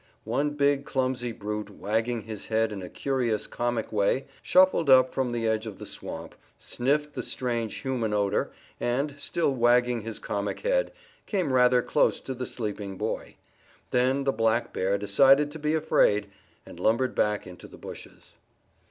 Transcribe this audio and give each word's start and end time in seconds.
One 0.25 0.55
big 0.55 0.83
clumsy 0.83 1.31
brute, 1.31 1.69
wagging 1.69 2.23
his 2.23 2.47
head 2.47 2.71
in 2.71 2.81
a 2.81 2.89
curious, 2.89 3.45
comic 3.45 3.91
way, 3.91 4.25
shuffled 4.41 4.89
up 4.89 5.11
from 5.13 5.29
the 5.29 5.45
edge 5.45 5.67
of 5.67 5.77
the 5.77 5.85
swamp, 5.85 6.33
sniffed 6.57 7.13
the 7.13 7.21
strange 7.21 7.75
human 7.75 8.11
odor, 8.11 8.51
and, 8.79 9.13
still 9.19 9.53
wagging 9.53 10.01
his 10.01 10.17
comic 10.17 10.61
head, 10.61 10.91
came 11.27 11.53
rather 11.53 11.83
close 11.83 12.19
to 12.21 12.33
the 12.33 12.47
sleeping 12.47 12.97
boy. 12.97 13.35
Then 13.91 14.23
the 14.23 14.33
black 14.33 14.73
bear 14.73 14.97
decided 14.97 15.51
to 15.51 15.59
be 15.59 15.75
afraid, 15.75 16.31
and 16.65 16.79
lumbered 16.79 17.13
back 17.13 17.45
into 17.45 17.67
the 17.67 17.77
bushes. 17.77 18.33